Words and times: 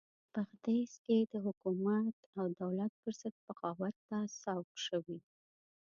بغدیس 0.33 0.91
کې 1.05 1.17
د 1.31 1.33
حکومت 1.45 2.17
او 2.37 2.45
دولت 2.61 2.91
پرضد 3.01 3.35
بغاوت 3.45 3.95
ته 4.07 4.19
سوق 4.41 4.69
شوي. 4.85 5.19